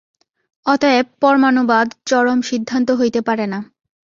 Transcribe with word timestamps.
অতএব 0.65 1.07
পরমাণুবাদ 1.21 1.87
চরম 2.05 2.39
সিদ্ধান্ত 2.41 2.89
হইতে 2.91 3.19
পারে 3.27 3.45
না। 3.47 3.59